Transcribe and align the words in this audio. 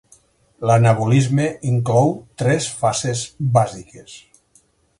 L'anabolisme 0.69 1.45
inclou 1.73 2.09
tres 2.43 2.71
fases 2.81 3.21
bàsiques. 3.59 4.17